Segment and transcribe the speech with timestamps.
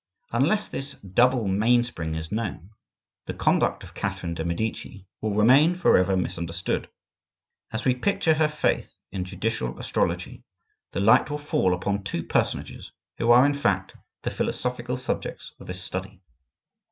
[0.31, 2.71] Unless this double mainspring is known,
[3.27, 6.89] the conduct of Catherine de' Medici will remain forever misunderstood.
[7.71, 10.43] As we picture her faith in judicial astrology,
[10.91, 13.93] the light will fall upon two personages, who are, in fact,
[14.23, 16.19] the philosophical subjects of this Study.